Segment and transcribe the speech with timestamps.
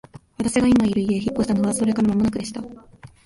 [0.39, 2.63] 私が今居る家へ引っ越したのはそれから間もなくでした。